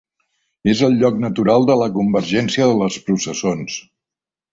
És 0.71 0.79
el 0.85 0.95
lloc 1.01 1.19
natural 1.25 1.67
de 1.69 1.75
la 1.81 1.87
convergència 1.97 2.71
de 2.71 2.79
les 2.81 2.97
processons. 3.11 3.77